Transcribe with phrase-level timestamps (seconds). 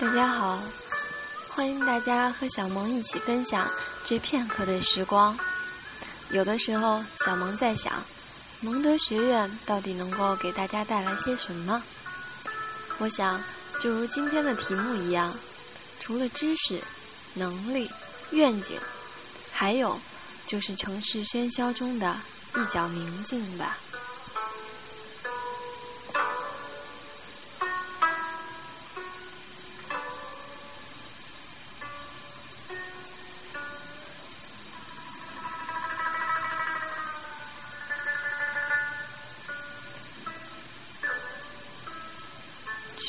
[0.00, 0.62] 大家好，
[1.48, 3.68] 欢迎大家和小萌一起分享
[4.04, 5.36] 这片刻的时光。
[6.30, 7.92] 有的时候，小萌在想，
[8.60, 11.82] 蒙德学院到底能够给大家带来些什么？
[12.98, 13.42] 我想，
[13.80, 15.36] 就如今天的题目一样，
[15.98, 16.80] 除了知识、
[17.34, 17.90] 能力、
[18.30, 18.78] 愿景，
[19.50, 19.98] 还有
[20.46, 22.16] 就是城市喧嚣中的
[22.54, 23.76] 一角宁静吧。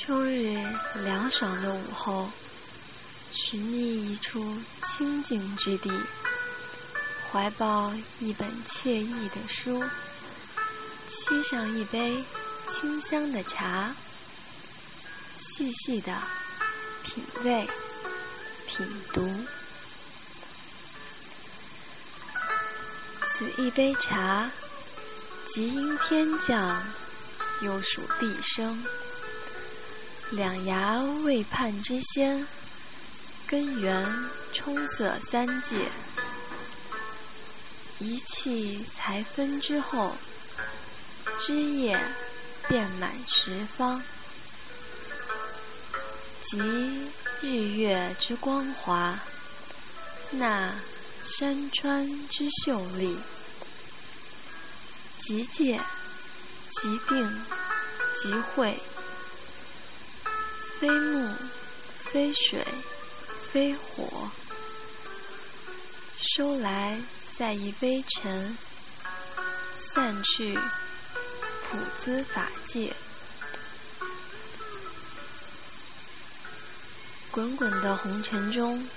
[0.02, 0.58] 秋日
[1.03, 2.31] 凉爽的午后，
[3.34, 5.91] 寻觅一处清静之地，
[7.29, 9.84] 怀抱一本惬意的书，
[11.10, 12.23] 沏上一杯
[12.70, 13.93] 清香的茶，
[15.35, 16.18] 细细的
[17.04, 17.68] 品味、
[18.68, 19.29] 品读。
[23.26, 24.49] 此一杯茶，
[25.45, 26.88] 即因天降，
[27.62, 28.82] 又属地生。
[30.32, 32.48] 两衙未判之先，
[33.48, 34.08] 根源
[34.54, 35.76] 冲塞三界；
[37.98, 40.16] 一气才分之后，
[41.40, 42.00] 枝叶
[42.68, 44.02] 遍满十方。
[46.41, 47.10] 即
[47.41, 49.20] 日月之光华，
[50.30, 50.72] 那
[51.26, 53.20] 山川之秀丽，
[55.18, 55.82] 即界，
[56.70, 57.46] 即定，
[58.22, 58.80] 即会。
[60.80, 61.35] 非木，
[61.94, 62.66] 非水，
[63.52, 64.31] 非火，
[66.18, 66.97] 收来
[67.38, 68.57] 在一杯尘，
[69.75, 70.57] 散去
[71.66, 72.94] 普资法界。
[77.29, 78.88] 滚滚的红尘中，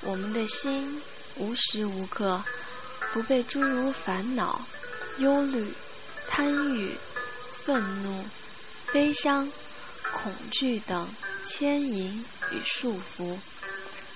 [0.00, 1.00] 我们的心
[1.36, 2.42] 无时无刻
[3.12, 4.60] 不被诸如烦恼、
[5.18, 5.72] 忧虑、
[6.28, 6.98] 贪欲、
[7.62, 8.24] 愤怒、
[8.92, 9.48] 悲伤。
[10.22, 11.08] 恐惧等
[11.42, 13.38] 牵引与束缚，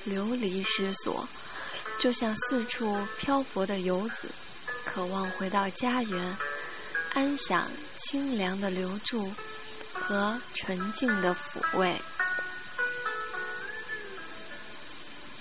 [0.05, 1.27] 流离失所，
[1.99, 4.29] 就像四处漂泊的游子，
[4.85, 6.37] 渴望回到家园，
[7.15, 9.33] 安享清凉的留住
[9.95, 11.97] 和纯净的抚慰。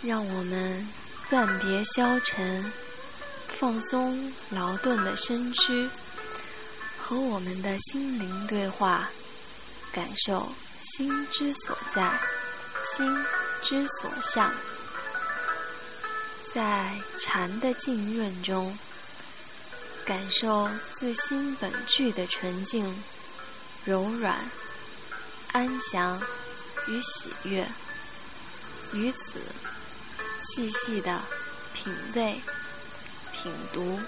[0.02, 0.88] 让我们
[1.30, 2.72] 暂别消沉，
[3.48, 5.90] 放松劳顿的身躯，
[6.98, 9.10] 和我们的心灵对话。
[9.94, 12.20] 感受心之所在，
[12.82, 13.16] 心
[13.62, 14.52] 之所向，
[16.52, 18.76] 在禅的浸润中，
[20.04, 23.04] 感受自心本具的纯净、
[23.86, 24.50] 柔软、
[25.52, 26.20] 安详
[26.88, 27.64] 与喜悦，
[28.94, 29.40] 于此
[30.42, 31.22] 细细的
[31.76, 32.42] 品味、
[33.32, 34.00] 品读。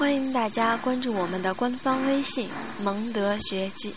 [0.00, 2.48] 欢迎大家关注我们的官方微信
[2.82, 3.94] “蒙德学记”。